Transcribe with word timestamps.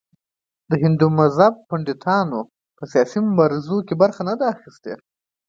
هندو 0.83 1.07
مذهب 1.19 1.53
پنډتانو 1.69 2.39
په 2.77 2.83
سیاسي 2.91 3.19
مبارزو 3.29 3.77
کې 3.87 3.93
برخه 4.01 4.21
نه 4.29 4.33
ده 4.39 4.45
اخیستې. 4.55 4.93